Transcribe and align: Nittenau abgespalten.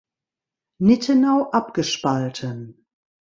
Nittenau 0.85 1.39
abgespalten. 1.57 2.59